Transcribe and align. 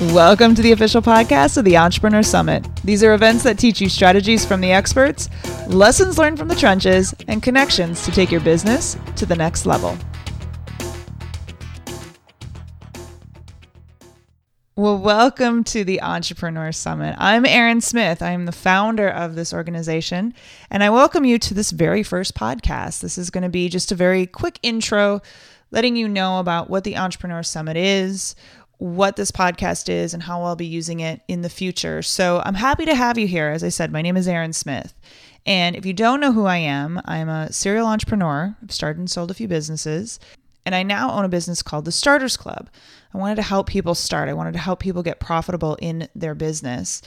Welcome 0.00 0.54
to 0.54 0.62
the 0.62 0.72
official 0.72 1.02
podcast 1.02 1.58
of 1.58 1.66
the 1.66 1.76
Entrepreneur 1.76 2.22
Summit. 2.22 2.66
These 2.82 3.04
are 3.04 3.12
events 3.12 3.42
that 3.42 3.58
teach 3.58 3.82
you 3.82 3.90
strategies 3.90 4.46
from 4.46 4.62
the 4.62 4.72
experts, 4.72 5.28
lessons 5.66 6.16
learned 6.16 6.38
from 6.38 6.48
the 6.48 6.54
trenches, 6.54 7.14
and 7.28 7.42
connections 7.42 8.02
to 8.06 8.10
take 8.10 8.30
your 8.30 8.40
business 8.40 8.96
to 9.16 9.26
the 9.26 9.36
next 9.36 9.66
level. 9.66 9.98
Well, 14.74 14.96
welcome 14.96 15.64
to 15.64 15.84
the 15.84 16.00
Entrepreneur 16.00 16.72
Summit. 16.72 17.14
I'm 17.18 17.44
Erin 17.44 17.82
Smith. 17.82 18.22
I 18.22 18.30
am 18.30 18.46
the 18.46 18.52
founder 18.52 19.10
of 19.10 19.34
this 19.34 19.52
organization, 19.52 20.32
and 20.70 20.82
I 20.82 20.88
welcome 20.88 21.26
you 21.26 21.38
to 21.40 21.52
this 21.52 21.72
very 21.72 22.02
first 22.02 22.34
podcast. 22.34 23.02
This 23.02 23.18
is 23.18 23.28
going 23.28 23.44
to 23.44 23.50
be 23.50 23.68
just 23.68 23.92
a 23.92 23.96
very 23.96 24.24
quick 24.24 24.58
intro, 24.62 25.20
letting 25.70 25.94
you 25.94 26.08
know 26.08 26.40
about 26.40 26.70
what 26.70 26.84
the 26.84 26.96
Entrepreneur 26.96 27.42
Summit 27.42 27.76
is, 27.76 28.34
what 28.80 29.16
this 29.16 29.30
podcast 29.30 29.90
is 29.90 30.14
and 30.14 30.22
how 30.22 30.42
I'll 30.42 30.56
be 30.56 30.64
using 30.64 31.00
it 31.00 31.20
in 31.28 31.42
the 31.42 31.50
future. 31.50 32.00
So 32.00 32.42
I'm 32.46 32.54
happy 32.54 32.86
to 32.86 32.94
have 32.94 33.18
you 33.18 33.26
here. 33.26 33.50
As 33.50 33.62
I 33.62 33.68
said, 33.68 33.92
my 33.92 34.00
name 34.00 34.16
is 34.16 34.26
Erin 34.26 34.54
Smith. 34.54 34.94
And 35.44 35.76
if 35.76 35.84
you 35.84 35.92
don't 35.92 36.18
know 36.18 36.32
who 36.32 36.46
I 36.46 36.56
am, 36.56 36.98
I'm 37.04 37.28
a 37.28 37.52
serial 37.52 37.86
entrepreneur. 37.86 38.56
I've 38.62 38.72
started 38.72 38.98
and 38.98 39.10
sold 39.10 39.30
a 39.30 39.34
few 39.34 39.48
businesses. 39.48 40.18
And 40.64 40.74
I 40.74 40.82
now 40.82 41.12
own 41.12 41.26
a 41.26 41.28
business 41.28 41.62
called 41.62 41.84
the 41.84 41.92
Starters 41.92 42.38
Club. 42.38 42.70
I 43.12 43.18
wanted 43.18 43.36
to 43.36 43.42
help 43.42 43.68
people 43.68 43.94
start, 43.94 44.30
I 44.30 44.34
wanted 44.34 44.52
to 44.52 44.58
help 44.58 44.80
people 44.80 45.02
get 45.02 45.20
profitable 45.20 45.76
in 45.82 46.08
their 46.14 46.34
business. 46.34 47.02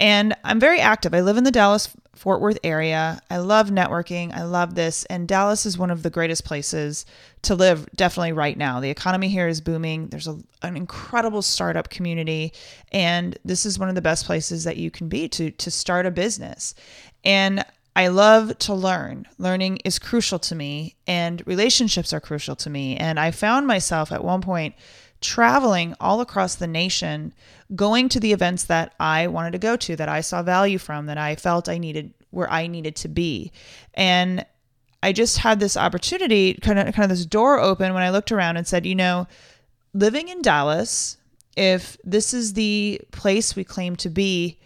And 0.00 0.34
I'm 0.42 0.58
very 0.58 0.80
active. 0.80 1.12
I 1.12 1.20
live 1.20 1.36
in 1.36 1.44
the 1.44 1.50
Dallas 1.50 1.94
Fort 2.14 2.40
Worth 2.40 2.58
area. 2.64 3.20
I 3.30 3.36
love 3.36 3.68
networking. 3.68 4.34
I 4.34 4.44
love 4.44 4.74
this. 4.74 5.04
And 5.04 5.28
Dallas 5.28 5.66
is 5.66 5.76
one 5.76 5.90
of 5.90 6.02
the 6.02 6.10
greatest 6.10 6.44
places 6.44 7.04
to 7.42 7.54
live, 7.54 7.86
definitely 7.94 8.32
right 8.32 8.56
now. 8.56 8.80
The 8.80 8.90
economy 8.90 9.28
here 9.28 9.46
is 9.46 9.60
booming. 9.60 10.08
There's 10.08 10.26
a, 10.26 10.38
an 10.62 10.76
incredible 10.76 11.42
startup 11.42 11.90
community. 11.90 12.52
And 12.92 13.38
this 13.44 13.66
is 13.66 13.78
one 13.78 13.90
of 13.90 13.94
the 13.94 14.02
best 14.02 14.24
places 14.24 14.64
that 14.64 14.78
you 14.78 14.90
can 14.90 15.08
be 15.08 15.28
to, 15.28 15.50
to 15.50 15.70
start 15.70 16.06
a 16.06 16.10
business. 16.10 16.74
And 17.22 17.64
I 17.94 18.08
love 18.08 18.56
to 18.58 18.74
learn. 18.74 19.26
Learning 19.36 19.78
is 19.84 19.98
crucial 19.98 20.38
to 20.38 20.54
me, 20.54 20.94
and 21.06 21.42
relationships 21.46 22.12
are 22.12 22.20
crucial 22.20 22.56
to 22.56 22.70
me. 22.70 22.96
And 22.96 23.18
I 23.18 23.30
found 23.30 23.66
myself 23.66 24.12
at 24.12 24.24
one 24.24 24.40
point 24.40 24.74
traveling 25.20 25.94
all 26.00 26.20
across 26.20 26.54
the 26.54 26.66
nation, 26.66 27.32
going 27.74 28.08
to 28.08 28.20
the 28.20 28.32
events 28.32 28.64
that 28.64 28.94
I 28.98 29.26
wanted 29.26 29.52
to 29.52 29.58
go 29.58 29.76
to, 29.76 29.96
that 29.96 30.08
I 30.08 30.20
saw 30.20 30.42
value 30.42 30.78
from, 30.78 31.06
that 31.06 31.18
I 31.18 31.36
felt 31.36 31.68
I 31.68 31.78
needed 31.78 32.14
where 32.30 32.50
I 32.50 32.66
needed 32.66 32.96
to 32.96 33.08
be. 33.08 33.52
And 33.94 34.46
I 35.02 35.12
just 35.12 35.38
had 35.38 35.60
this 35.60 35.76
opportunity, 35.76 36.54
kind 36.54 36.78
of 36.78 36.94
kind 36.94 37.04
of 37.04 37.16
this 37.16 37.26
door 37.26 37.58
open 37.58 37.94
when 37.94 38.02
I 38.02 38.10
looked 38.10 38.32
around 38.32 38.56
and 38.56 38.66
said, 38.66 38.86
you 38.86 38.94
know, 38.94 39.26
living 39.94 40.28
in 40.28 40.42
Dallas, 40.42 41.16
if 41.56 41.96
this 42.04 42.32
is 42.32 42.52
the 42.52 43.00
place 43.10 43.56
we 43.56 43.64
claim 43.64 43.96
to 43.96 44.08
be, 44.08 44.58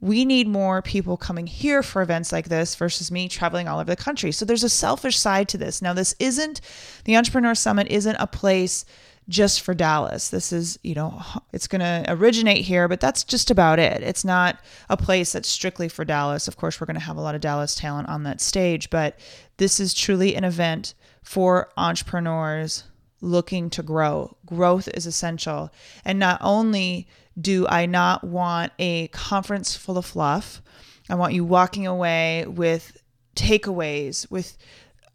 we 0.00 0.24
need 0.24 0.46
more 0.46 0.80
people 0.80 1.16
coming 1.16 1.46
here 1.46 1.82
for 1.82 2.02
events 2.02 2.30
like 2.30 2.48
this 2.48 2.76
versus 2.76 3.10
me 3.10 3.28
traveling 3.28 3.66
all 3.66 3.80
over 3.80 3.90
the 3.90 3.96
country. 3.96 4.30
So 4.30 4.44
there's 4.44 4.62
a 4.62 4.68
selfish 4.68 5.18
side 5.18 5.48
to 5.48 5.58
this. 5.58 5.82
Now, 5.82 5.92
this 5.92 6.14
isn't 6.20 6.60
the 7.04 7.16
Entrepreneur 7.16 7.54
Summit 7.54 7.88
isn't 7.88 8.16
a 8.16 8.26
place 8.26 8.84
just 9.28 9.60
for 9.60 9.74
Dallas. 9.74 10.30
This 10.30 10.52
is, 10.52 10.78
you 10.82 10.94
know, 10.94 11.22
it's 11.52 11.66
going 11.66 11.80
to 11.80 12.04
originate 12.08 12.64
here, 12.64 12.88
but 12.88 13.00
that's 13.00 13.24
just 13.24 13.50
about 13.50 13.78
it. 13.78 14.02
It's 14.02 14.24
not 14.24 14.58
a 14.88 14.96
place 14.96 15.32
that's 15.32 15.48
strictly 15.48 15.88
for 15.88 16.04
Dallas. 16.04 16.48
Of 16.48 16.56
course, 16.56 16.80
we're 16.80 16.86
going 16.86 16.94
to 16.94 17.00
have 17.00 17.16
a 17.16 17.20
lot 17.20 17.34
of 17.34 17.40
Dallas 17.40 17.74
talent 17.74 18.08
on 18.08 18.22
that 18.22 18.40
stage, 18.40 18.88
but 18.90 19.18
this 19.58 19.80
is 19.80 19.92
truly 19.92 20.34
an 20.34 20.44
event 20.44 20.94
for 21.22 21.68
entrepreneurs 21.76 22.84
looking 23.20 23.68
to 23.70 23.82
grow. 23.82 24.36
Growth 24.46 24.88
is 24.94 25.04
essential. 25.04 25.70
And 26.04 26.18
not 26.18 26.40
only 26.40 27.06
do 27.38 27.66
I 27.68 27.86
not 27.86 28.24
want 28.24 28.72
a 28.78 29.08
conference 29.08 29.76
full 29.76 29.98
of 29.98 30.06
fluff, 30.06 30.62
I 31.10 31.14
want 31.16 31.34
you 31.34 31.44
walking 31.44 31.86
away 31.86 32.46
with 32.46 32.96
takeaways, 33.36 34.30
with 34.30 34.56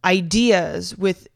ideas, 0.06 0.98
with 0.98 1.28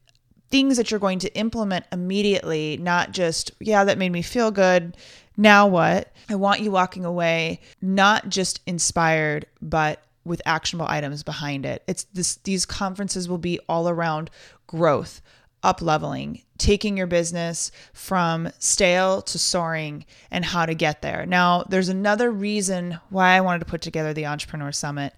things 0.50 0.76
that 0.76 0.90
you're 0.90 1.00
going 1.00 1.18
to 1.20 1.34
implement 1.36 1.86
immediately, 1.92 2.78
not 2.78 3.12
just, 3.12 3.52
yeah, 3.60 3.84
that 3.84 3.98
made 3.98 4.12
me 4.12 4.22
feel 4.22 4.50
good. 4.50 4.96
Now 5.36 5.66
what? 5.66 6.12
I 6.28 6.34
want 6.34 6.60
you 6.60 6.70
walking 6.70 7.04
away 7.04 7.60
not 7.80 8.28
just 8.28 8.60
inspired, 8.66 9.46
but 9.62 10.02
with 10.24 10.42
actionable 10.44 10.88
items 10.88 11.22
behind 11.22 11.64
it. 11.64 11.82
It's 11.86 12.04
this 12.12 12.36
these 12.36 12.66
conferences 12.66 13.28
will 13.28 13.38
be 13.38 13.58
all 13.68 13.88
around 13.88 14.30
growth, 14.66 15.22
up 15.62 15.80
leveling, 15.80 16.42
taking 16.58 16.96
your 16.96 17.06
business 17.06 17.72
from 17.92 18.50
stale 18.58 19.22
to 19.22 19.38
soaring 19.38 20.04
and 20.30 20.44
how 20.44 20.66
to 20.66 20.74
get 20.74 21.02
there. 21.02 21.24
Now, 21.24 21.64
there's 21.68 21.88
another 21.88 22.30
reason 22.30 23.00
why 23.08 23.30
I 23.30 23.40
wanted 23.40 23.60
to 23.60 23.64
put 23.64 23.80
together 23.80 24.12
the 24.12 24.26
Entrepreneur 24.26 24.70
Summit, 24.70 25.14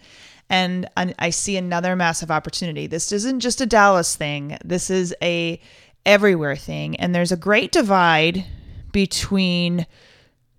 and 0.51 0.89
I 0.97 1.31
see 1.31 1.57
another 1.57 1.95
massive 1.95 2.31
opportunity. 2.31 2.89
This 2.89 3.13
isn't 3.13 3.41
just 3.41 3.61
a 3.61 3.67
Dallas 3.67 4.17
thing. 4.17 4.59
This 4.65 4.91
is 4.91 5.15
a 5.23 5.61
everywhere 6.05 6.57
thing 6.57 6.97
and 6.97 7.15
there's 7.15 7.31
a 7.31 7.37
great 7.37 7.71
divide 7.71 8.45
between 8.91 9.87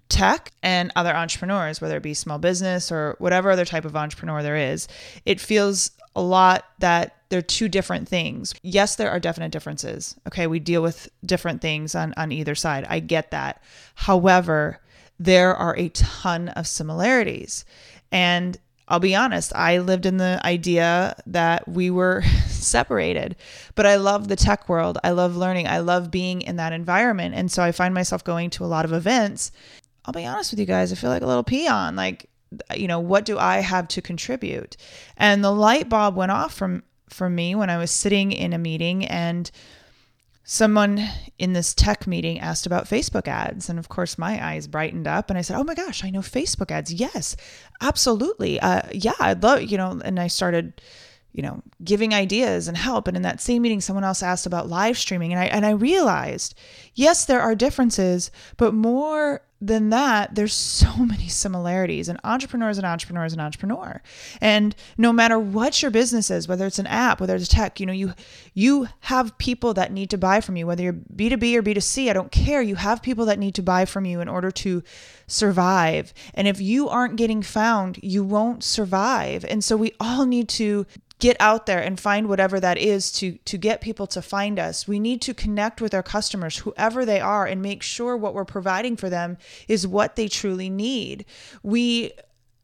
tech 0.07 0.51
and 0.63 0.91
other 0.95 1.13
entrepreneurs, 1.13 1.81
whether 1.81 1.97
it 1.97 2.03
be 2.03 2.13
small 2.13 2.37
business 2.37 2.91
or 2.91 3.15
whatever 3.19 3.51
other 3.51 3.65
type 3.65 3.85
of 3.85 3.95
entrepreneur 3.95 4.41
there 4.41 4.55
is. 4.55 4.87
It 5.25 5.39
feels 5.39 5.91
a 6.15 6.21
lot 6.21 6.65
that 6.79 7.15
they're 7.29 7.41
two 7.41 7.69
different 7.69 8.07
things. 8.07 8.53
Yes, 8.61 8.95
there 8.95 9.09
are 9.09 9.19
definite 9.19 9.51
differences. 9.51 10.15
Okay, 10.27 10.47
we 10.47 10.59
deal 10.59 10.81
with 10.81 11.09
different 11.25 11.61
things 11.61 11.95
on, 11.95 12.13
on 12.17 12.31
either 12.31 12.55
side. 12.55 12.85
I 12.89 12.99
get 12.99 13.31
that. 13.31 13.63
However, 13.95 14.79
there 15.19 15.55
are 15.55 15.75
a 15.77 15.89
ton 15.89 16.49
of 16.49 16.67
similarities. 16.67 17.63
And 18.11 18.57
I'll 18.91 18.99
be 18.99 19.15
honest, 19.15 19.53
I 19.55 19.77
lived 19.77 20.05
in 20.05 20.17
the 20.17 20.41
idea 20.43 21.15
that 21.25 21.65
we 21.65 21.89
were 21.89 22.23
separated. 22.47 23.37
But 23.73 23.85
I 23.85 23.95
love 23.95 24.27
the 24.27 24.35
tech 24.35 24.67
world. 24.67 24.97
I 25.01 25.11
love 25.11 25.37
learning. 25.37 25.67
I 25.67 25.79
love 25.79 26.11
being 26.11 26.41
in 26.41 26.57
that 26.57 26.73
environment. 26.73 27.33
And 27.33 27.49
so 27.49 27.63
I 27.63 27.71
find 27.71 27.93
myself 27.93 28.25
going 28.25 28.49
to 28.51 28.65
a 28.65 28.67
lot 28.67 28.83
of 28.83 28.91
events. 28.91 29.53
I'll 30.03 30.13
be 30.13 30.25
honest 30.25 30.51
with 30.51 30.59
you 30.59 30.65
guys, 30.65 30.91
I 30.91 30.95
feel 30.95 31.09
like 31.09 31.21
a 31.21 31.27
little 31.27 31.43
peon. 31.43 31.95
Like, 31.95 32.29
you 32.75 32.87
know, 32.87 32.99
what 32.99 33.23
do 33.23 33.39
I 33.39 33.59
have 33.59 33.87
to 33.89 34.01
contribute? 34.01 34.75
And 35.15 35.41
the 35.41 35.51
light 35.51 35.87
bulb 35.87 36.15
went 36.15 36.31
off 36.31 36.53
from 36.53 36.83
from 37.09 37.35
me 37.35 37.55
when 37.55 37.69
I 37.69 37.77
was 37.77 37.91
sitting 37.91 38.31
in 38.31 38.53
a 38.53 38.57
meeting 38.57 39.05
and 39.05 39.51
someone 40.43 41.07
in 41.37 41.53
this 41.53 41.73
tech 41.73 42.07
meeting 42.07 42.39
asked 42.39 42.65
about 42.65 42.85
Facebook 42.85 43.27
ads. 43.27 43.69
And 43.69 43.77
of 43.77 43.89
course, 43.89 44.17
my 44.17 44.43
eyes 44.45 44.67
brightened 44.67 45.07
up 45.07 45.29
and 45.29 45.37
I 45.37 45.41
said, 45.41 45.57
Oh 45.57 45.63
my 45.63 45.75
gosh, 45.75 46.03
I 46.03 46.09
know 46.09 46.21
Facebook 46.21 46.71
ads. 46.71 46.91
Yes, 46.91 47.35
absolutely. 47.81 48.59
Uh, 48.59 48.81
yeah, 48.91 49.13
I'd 49.19 49.43
love, 49.43 49.63
you 49.63 49.77
know, 49.77 49.99
and 50.03 50.19
I 50.19 50.27
started 50.27 50.81
you 51.33 51.41
know, 51.41 51.61
giving 51.83 52.13
ideas 52.13 52.67
and 52.67 52.77
help. 52.77 53.07
And 53.07 53.15
in 53.15 53.23
that 53.23 53.41
same 53.41 53.61
meeting, 53.61 53.81
someone 53.81 54.03
else 54.03 54.21
asked 54.21 54.45
about 54.45 54.69
live 54.69 54.97
streaming. 54.97 55.31
And 55.31 55.39
I, 55.39 55.45
and 55.45 55.65
I 55.65 55.71
realized, 55.71 56.55
yes, 56.93 57.25
there 57.25 57.41
are 57.41 57.55
differences, 57.55 58.31
but 58.57 58.73
more 58.73 59.41
than 59.61 59.91
that, 59.91 60.33
there's 60.33 60.53
so 60.81 60.97
many 60.97 61.27
similarities. 61.27 62.09
And 62.09 62.19
entrepreneur 62.23 62.69
is 62.69 62.77
an 62.77 62.85
entrepreneur 62.85 63.25
is 63.25 63.33
an 63.33 63.39
entrepreneur. 63.39 64.01
And 64.41 64.75
no 64.97 65.13
matter 65.13 65.39
what 65.39 65.81
your 65.81 65.91
business 65.91 66.31
is, 66.31 66.47
whether 66.47 66.65
it's 66.65 66.79
an 66.79 66.87
app, 66.87 67.21
whether 67.21 67.35
it's 67.35 67.47
tech, 67.47 67.79
you 67.79 67.85
know, 67.85 67.93
you 67.93 68.13
you 68.53 68.87
have 69.01 69.37
people 69.37 69.73
that 69.75 69.91
need 69.91 70.09
to 70.09 70.17
buy 70.17 70.41
from 70.41 70.57
you, 70.57 70.65
whether 70.65 70.83
you're 70.83 70.93
B2B 70.93 71.55
or 71.55 71.63
B2C, 71.63 72.09
I 72.09 72.13
don't 72.13 72.31
care. 72.31 72.61
You 72.61 72.75
have 72.75 73.01
people 73.01 73.25
that 73.27 73.39
need 73.39 73.55
to 73.55 73.63
buy 73.63 73.85
from 73.85 74.05
you 74.05 74.19
in 74.19 74.27
order 74.27 74.51
to 74.51 74.83
survive. 75.27 76.13
And 76.33 76.47
if 76.47 76.59
you 76.59 76.89
aren't 76.89 77.15
getting 77.15 77.41
found, 77.41 77.99
you 78.01 78.23
won't 78.23 78.63
survive. 78.63 79.45
And 79.45 79.63
so 79.63 79.77
we 79.77 79.93
all 79.99 80.25
need 80.25 80.49
to 80.49 80.85
get 81.21 81.37
out 81.39 81.67
there 81.67 81.79
and 81.81 81.99
find 81.99 82.27
whatever 82.27 82.59
that 82.59 82.77
is 82.77 83.11
to 83.11 83.37
to 83.45 83.57
get 83.57 83.79
people 83.79 84.07
to 84.07 84.21
find 84.21 84.59
us. 84.59 84.87
We 84.87 84.99
need 84.99 85.21
to 85.21 85.33
connect 85.33 85.79
with 85.79 85.93
our 85.93 86.03
customers 86.03 86.57
whoever 86.57 87.05
they 87.05 87.21
are 87.21 87.45
and 87.45 87.61
make 87.61 87.81
sure 87.81 88.17
what 88.17 88.33
we're 88.33 88.43
providing 88.43 88.97
for 88.97 89.09
them 89.09 89.37
is 89.69 89.87
what 89.87 90.17
they 90.17 90.27
truly 90.27 90.69
need. 90.69 91.23
We 91.63 92.11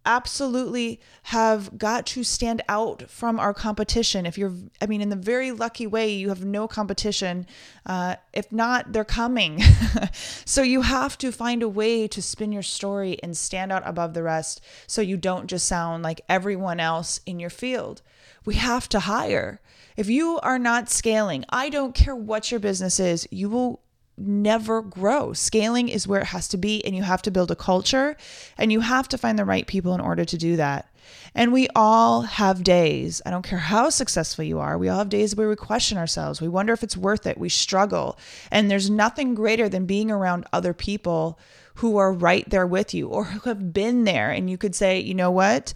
absolutely 0.07 1.01
have 1.24 1.77
got 1.77 2.06
to 2.06 2.24
stand 2.24 2.63
out 2.69 3.04
from 3.09 3.39
our 3.39 3.54
competition. 3.54 4.25
If 4.25 4.38
you're, 4.38 4.54
I 4.81 4.86
mean, 4.86 5.01
in 5.01 5.10
the 5.10 5.18
very 5.18 5.51
lucky 5.51 5.86
way, 5.86 6.13
you 6.13 6.30
have 6.30 6.45
no 6.45 6.65
competition. 6.65 7.45
Uh, 7.86 8.15
if 8.31 8.50
not, 8.50 8.94
they're 8.94 9.03
coming. 9.03 9.62
so 10.45 10.62
you 10.62 10.81
have 10.81 11.18
to 11.18 11.31
find 11.33 11.62
a 11.62 11.68
way 11.68 12.07
to 12.07 12.21
spin 12.21 12.53
your 12.53 12.63
story 12.63 13.19
and 13.21 13.36
stand 13.36 13.71
out 13.71 13.83
above 13.86 14.13
the 14.13 14.24
rest 14.24 14.62
so 14.88 15.01
you 15.01 15.18
don't 15.18 15.48
just 15.48 15.65
sound 15.65 16.03
like 16.03 16.21
everyone 16.30 16.80
else 16.80 17.19
in 17.25 17.38
your 17.38 17.50
field 17.50 18.01
we 18.48 18.56
have 18.56 18.88
to 18.88 19.02
hire. 19.02 19.60
If 19.98 20.10
you 20.10 20.40
are 20.40 20.58
not 20.58 20.90
scaling, 20.90 21.44
I 21.50 21.70
don't 21.70 21.94
care 21.94 22.16
what 22.16 22.50
your 22.50 22.62
business 22.62 22.98
is, 22.98 23.28
you 23.30 23.50
will 23.50 23.82
never 24.18 24.82
grow. 24.82 25.34
Scaling 25.34 25.90
is 25.90 26.08
where 26.08 26.22
it 26.22 26.28
has 26.28 26.48
to 26.48 26.58
be, 26.58 26.84
and 26.86 26.96
you 26.96 27.04
have 27.04 27.22
to 27.24 27.30
build 27.30 27.52
a 27.52 27.58
culture 27.58 28.16
and 28.58 28.72
you 28.72 28.80
have 28.80 29.10
to 29.10 29.18
find 29.18 29.38
the 29.38 29.44
right 29.44 29.68
people 29.68 29.94
in 29.94 30.00
order 30.00 30.24
to 30.24 30.38
do 30.38 30.56
that. 30.56 30.90
And 31.36 31.52
we 31.52 31.68
all 31.76 32.22
have 32.22 32.64
days, 32.64 33.22
I 33.26 33.32
don't 33.32 33.46
care 33.46 33.60
how 33.60 33.90
successful 33.90 34.46
you 34.46 34.60
are, 34.60 34.78
we 34.78 34.88
all 34.88 35.00
have 35.00 35.10
days 35.10 35.36
where 35.36 35.50
we 35.50 35.58
question 35.58 35.98
ourselves. 35.98 36.40
We 36.40 36.48
wonder 36.48 36.72
if 36.72 36.84
it's 36.84 36.96
worth 36.96 37.28
it. 37.28 37.38
We 37.38 37.50
struggle. 37.50 38.18
And 38.50 38.72
there's 38.72 38.90
nothing 38.90 39.36
greater 39.36 39.68
than 39.68 39.86
being 39.86 40.10
around 40.10 40.46
other 40.54 40.74
people 40.74 41.38
who 41.76 41.98
are 41.98 42.14
right 42.14 42.50
there 42.50 42.66
with 42.66 42.94
you 42.94 43.10
or 43.10 43.26
who 43.26 43.50
have 43.50 43.74
been 43.74 44.06
there. 44.06 44.32
And 44.32 44.50
you 44.50 44.58
could 44.58 44.74
say, 44.74 45.00
you 45.00 45.14
know 45.14 45.32
what? 45.32 45.74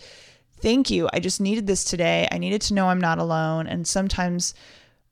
Thank 0.62 0.90
you. 0.92 1.10
I 1.12 1.20
just 1.20 1.42
needed 1.42 1.66
this 1.68 1.84
today. 1.84 2.28
I 2.32 2.38
needed 2.38 2.62
to 2.64 2.74
know 2.74 2.88
I'm 2.88 3.02
not 3.02 3.18
alone. 3.18 3.68
And 3.68 3.88
sometimes, 3.88 4.54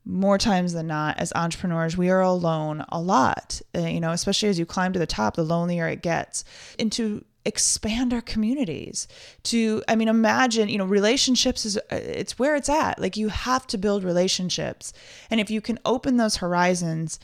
more 0.04 0.38
times 0.38 0.72
than 0.72 0.86
not, 0.86 1.18
as 1.18 1.32
entrepreneurs, 1.34 1.96
we 1.96 2.08
are 2.08 2.20
alone 2.20 2.84
a 2.88 3.00
lot. 3.00 3.60
Uh, 3.76 3.80
you 3.80 4.00
know, 4.00 4.12
especially 4.12 4.48
as 4.48 4.58
you 4.58 4.66
climb 4.66 4.92
to 4.92 4.98
the 4.98 5.06
top, 5.06 5.36
the 5.36 5.42
lonelier 5.42 5.88
it 5.88 6.02
gets. 6.02 6.44
And 6.78 6.90
to 6.92 7.24
expand 7.46 8.12
our 8.12 8.20
communities 8.20 9.08
to 9.42 9.82
i 9.88 9.96
mean 9.96 10.08
imagine 10.08 10.68
you 10.68 10.76
know 10.76 10.84
relationships 10.84 11.64
is 11.64 11.78
it's 11.90 12.38
where 12.38 12.54
it's 12.54 12.68
at 12.68 12.98
like 12.98 13.16
you 13.16 13.28
have 13.28 13.66
to 13.66 13.78
build 13.78 14.04
relationships 14.04 14.92
and 15.30 15.40
if 15.40 15.50
you 15.50 15.62
can 15.62 15.78
open 15.86 16.18
those 16.18 16.36
horizons 16.36 17.18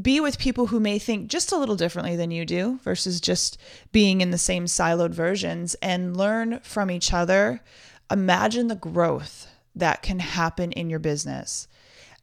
be 0.00 0.20
with 0.20 0.38
people 0.38 0.68
who 0.68 0.80
may 0.80 0.98
think 0.98 1.28
just 1.28 1.52
a 1.52 1.56
little 1.58 1.76
differently 1.76 2.16
than 2.16 2.30
you 2.30 2.46
do 2.46 2.78
versus 2.82 3.20
just 3.20 3.58
being 3.92 4.20
in 4.20 4.30
the 4.30 4.38
same 4.38 4.64
siloed 4.64 5.10
versions 5.10 5.74
and 5.82 6.16
learn 6.16 6.60
from 6.60 6.90
each 6.90 7.12
other. 7.12 7.60
Imagine 8.10 8.68
the 8.68 8.74
growth 8.74 9.48
that 9.74 10.02
can 10.02 10.18
happen 10.18 10.72
in 10.72 10.88
your 10.88 10.98
business. 10.98 11.68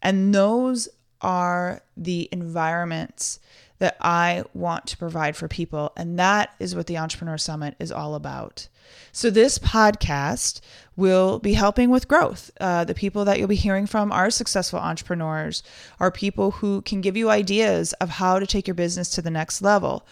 And 0.01 0.33
those 0.33 0.89
are 1.21 1.81
the 1.95 2.29
environments 2.31 3.39
that 3.79 3.97
I 4.01 4.43
want 4.53 4.85
to 4.87 4.97
provide 4.97 5.35
for 5.35 5.47
people. 5.47 5.91
And 5.97 6.19
that 6.19 6.53
is 6.59 6.75
what 6.75 6.87
the 6.87 6.97
Entrepreneur 6.97 7.37
Summit 7.37 7.75
is 7.79 7.91
all 7.91 8.13
about. 8.13 8.67
So, 9.11 9.29
this 9.29 9.57
podcast 9.59 10.61
will 10.95 11.39
be 11.39 11.53
helping 11.53 11.89
with 11.89 12.07
growth. 12.07 12.51
Uh, 12.59 12.83
the 12.83 12.93
people 12.93 13.25
that 13.25 13.39
you'll 13.39 13.47
be 13.47 13.55
hearing 13.55 13.87
from 13.87 14.11
are 14.11 14.29
successful 14.29 14.79
entrepreneurs, 14.79 15.63
are 15.99 16.11
people 16.11 16.51
who 16.51 16.81
can 16.81 17.01
give 17.01 17.15
you 17.15 17.29
ideas 17.29 17.93
of 17.93 18.09
how 18.09 18.39
to 18.39 18.47
take 18.47 18.67
your 18.67 18.75
business 18.75 19.09
to 19.11 19.21
the 19.21 19.31
next 19.31 19.61
level. 19.61 20.05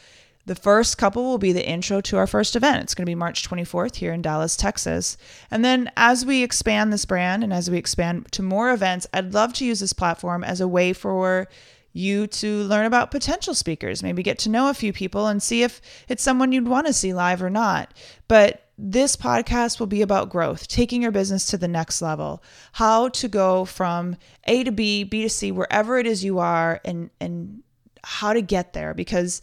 The 0.45 0.55
first 0.55 0.97
couple 0.97 1.23
will 1.23 1.37
be 1.37 1.51
the 1.51 1.67
intro 1.67 1.99
to 1.99 2.17
our 2.17 2.25
first 2.25 2.55
event. 2.55 2.81
It's 2.81 2.95
going 2.95 3.05
to 3.05 3.09
be 3.09 3.15
March 3.15 3.47
24th 3.49 3.95
here 3.95 4.13
in 4.13 4.21
Dallas, 4.21 4.55
Texas. 4.55 5.17
And 5.51 5.63
then 5.65 5.91
as 5.97 6.25
we 6.25 6.41
expand 6.41 6.93
this 6.93 7.03
brand 7.03 7.43
and 7.43 7.51
as 7.51 7.69
we 7.69 7.77
expand 7.77 8.31
to 8.31 8.41
more 8.41 8.71
events, 8.71 9.07
I'd 9.13 9.33
love 9.33 9.51
to 9.55 9.65
use 9.65 9.81
this 9.81 9.91
platform 9.91 10.45
as 10.45 10.61
a 10.61 10.67
way 10.67 10.93
for 10.93 11.49
you 11.97 12.27
to 12.27 12.63
learn 12.63 12.85
about 12.85 13.11
potential 13.11 13.53
speakers, 13.53 14.03
maybe 14.03 14.23
get 14.23 14.39
to 14.39 14.49
know 14.49 14.69
a 14.69 14.73
few 14.73 14.93
people 14.93 15.27
and 15.27 15.41
see 15.41 15.63
if 15.63 15.81
it's 16.07 16.23
someone 16.23 16.51
you'd 16.51 16.67
want 16.67 16.87
to 16.87 16.93
see 16.93 17.13
live 17.13 17.41
or 17.41 17.49
not. 17.49 17.93
But 18.27 18.63
this 18.77 19.15
podcast 19.15 19.79
will 19.79 19.87
be 19.87 20.01
about 20.01 20.29
growth, 20.29 20.67
taking 20.67 21.01
your 21.01 21.11
business 21.11 21.47
to 21.47 21.57
the 21.57 21.67
next 21.67 22.01
level, 22.01 22.43
how 22.73 23.09
to 23.09 23.27
go 23.27 23.65
from 23.65 24.15
A 24.45 24.63
to 24.63 24.71
B, 24.71 25.03
B 25.03 25.23
to 25.23 25.29
C, 25.29 25.51
wherever 25.51 25.97
it 25.97 26.05
is 26.05 26.23
you 26.23 26.39
are, 26.39 26.79
and 26.85 27.09
and 27.19 27.63
how 28.03 28.33
to 28.33 28.41
get 28.41 28.73
there. 28.73 28.93
Because 28.93 29.41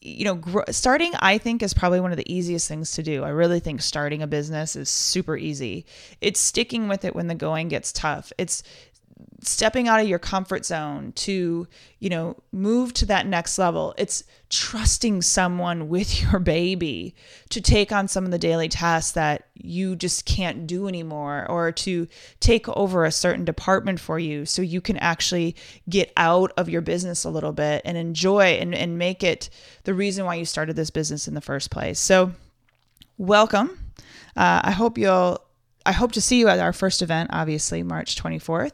you 0.00 0.24
know, 0.24 0.34
gr- 0.34 0.70
starting 0.70 1.12
I 1.20 1.38
think 1.38 1.62
is 1.62 1.72
probably 1.72 2.00
one 2.00 2.10
of 2.10 2.18
the 2.18 2.32
easiest 2.32 2.68
things 2.68 2.92
to 2.92 3.02
do. 3.02 3.24
I 3.24 3.30
really 3.30 3.60
think 3.60 3.80
starting 3.80 4.22
a 4.22 4.26
business 4.26 4.76
is 4.76 4.90
super 4.90 5.36
easy. 5.36 5.86
It's 6.20 6.40
sticking 6.40 6.88
with 6.88 7.04
it 7.04 7.14
when 7.14 7.28
the 7.28 7.34
going 7.34 7.68
gets 7.68 7.90
tough. 7.92 8.32
It's 8.36 8.62
stepping 9.42 9.88
out 9.88 10.00
of 10.00 10.08
your 10.08 10.18
comfort 10.18 10.64
zone 10.64 11.12
to, 11.12 11.66
you 11.98 12.08
know, 12.08 12.36
move 12.52 12.94
to 12.94 13.06
that 13.06 13.26
next 13.26 13.58
level. 13.58 13.94
It's 13.98 14.24
trusting 14.48 15.22
someone 15.22 15.88
with 15.88 16.22
your 16.22 16.38
baby 16.38 17.14
to 17.50 17.60
take 17.60 17.92
on 17.92 18.08
some 18.08 18.24
of 18.24 18.30
the 18.30 18.38
daily 18.38 18.68
tasks 18.68 19.12
that 19.12 19.48
you 19.54 19.96
just 19.96 20.24
can't 20.24 20.66
do 20.66 20.88
anymore 20.88 21.46
or 21.48 21.72
to 21.72 22.08
take 22.40 22.68
over 22.70 23.04
a 23.04 23.12
certain 23.12 23.44
department 23.44 24.00
for 24.00 24.18
you 24.18 24.46
so 24.46 24.62
you 24.62 24.80
can 24.80 24.96
actually 24.98 25.54
get 25.88 26.12
out 26.16 26.52
of 26.56 26.68
your 26.68 26.80
business 26.80 27.24
a 27.24 27.30
little 27.30 27.52
bit 27.52 27.82
and 27.84 27.96
enjoy 27.96 28.44
and, 28.44 28.74
and 28.74 28.98
make 28.98 29.22
it 29.22 29.50
the 29.84 29.94
reason 29.94 30.24
why 30.24 30.34
you 30.34 30.44
started 30.44 30.76
this 30.76 30.90
business 30.90 31.28
in 31.28 31.34
the 31.34 31.40
first 31.40 31.70
place. 31.70 31.98
So, 31.98 32.32
welcome. 33.18 33.78
Uh, 34.36 34.60
I 34.64 34.70
hope 34.72 34.98
you'll 34.98 35.40
I 35.86 35.92
hope 35.92 36.12
to 36.12 36.20
see 36.20 36.38
you 36.38 36.48
at 36.48 36.58
our 36.58 36.72
first 36.72 37.02
event, 37.02 37.30
obviously, 37.32 37.82
March 37.82 38.16
24th. 38.16 38.72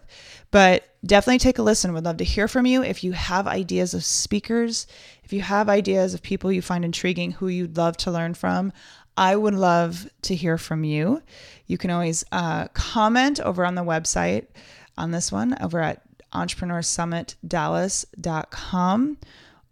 But 0.50 0.84
definitely 1.04 1.38
take 1.38 1.58
a 1.58 1.62
listen. 1.62 1.92
Would 1.92 2.04
love 2.04 2.16
to 2.18 2.24
hear 2.24 2.48
from 2.48 2.66
you. 2.66 2.82
If 2.82 3.04
you 3.04 3.12
have 3.12 3.46
ideas 3.46 3.94
of 3.94 4.04
speakers, 4.04 4.86
if 5.24 5.32
you 5.32 5.42
have 5.42 5.68
ideas 5.68 6.14
of 6.14 6.22
people 6.22 6.52
you 6.52 6.62
find 6.62 6.84
intriguing 6.84 7.32
who 7.32 7.48
you'd 7.48 7.76
love 7.76 7.96
to 7.98 8.10
learn 8.10 8.34
from, 8.34 8.72
I 9.16 9.36
would 9.36 9.54
love 9.54 10.10
to 10.22 10.34
hear 10.34 10.58
from 10.58 10.84
you. 10.84 11.22
You 11.66 11.78
can 11.78 11.90
always 11.90 12.24
uh, 12.32 12.68
comment 12.68 13.40
over 13.40 13.64
on 13.64 13.74
the 13.74 13.82
website 13.82 14.46
on 14.96 15.10
this 15.10 15.32
one 15.32 15.56
over 15.60 15.80
at 15.80 16.02
entrepreneursummitdallas.com. 16.32 19.16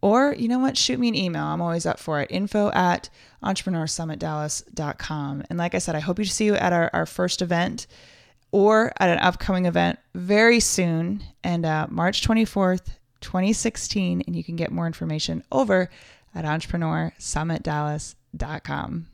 Or, 0.00 0.32
you 0.34 0.48
know 0.48 0.60
what, 0.60 0.76
shoot 0.76 1.00
me 1.00 1.08
an 1.08 1.16
email. 1.16 1.44
I'm 1.44 1.60
always 1.60 1.86
up 1.86 1.98
for 1.98 2.20
it. 2.20 2.30
Info 2.30 2.70
at 2.70 3.10
entrepreneursummitdallas.com. 3.42 5.42
And 5.50 5.58
like 5.58 5.74
I 5.74 5.78
said, 5.78 5.96
I 5.96 6.00
hope 6.00 6.20
you 6.20 6.24
see 6.24 6.44
you 6.44 6.54
at 6.54 6.72
our, 6.72 6.88
our 6.92 7.06
first 7.06 7.42
event 7.42 7.88
or 8.52 8.92
at 8.98 9.10
an 9.10 9.18
upcoming 9.18 9.66
event 9.66 9.98
very 10.14 10.60
soon 10.60 11.24
and 11.42 11.66
uh, 11.66 11.88
March 11.90 12.24
24th, 12.26 12.86
2016. 13.20 14.22
And 14.26 14.36
you 14.36 14.44
can 14.44 14.56
get 14.56 14.70
more 14.70 14.86
information 14.86 15.42
over 15.50 15.90
at 16.34 16.44
entrepreneursummitdallas.com. 16.44 19.06